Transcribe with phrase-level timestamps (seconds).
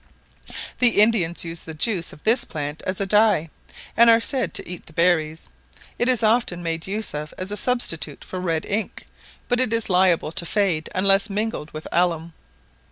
[0.79, 3.51] The Indians use the juice of this plant as a dye,
[3.95, 5.49] and are said to eat the berries:
[5.99, 9.05] it is often made use of as a substitute for red ink,
[9.47, 12.33] but it is liable to fade unless mingled with alum.